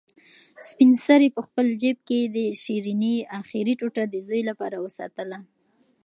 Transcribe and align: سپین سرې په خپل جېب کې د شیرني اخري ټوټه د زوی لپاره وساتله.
سپین 0.69 0.91
سرې 1.05 1.29
په 1.35 1.41
خپل 1.47 1.65
جېب 1.81 1.97
کې 2.07 2.19
د 2.35 2.37
شیرني 2.61 3.15
اخري 3.39 3.73
ټوټه 3.79 4.03
د 4.09 4.15
زوی 4.27 4.41
لپاره 4.49 4.77
وساتله. 4.85 5.37